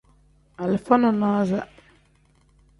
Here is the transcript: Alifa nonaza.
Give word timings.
Alifa 0.61 0.95
nonaza. 0.97 1.61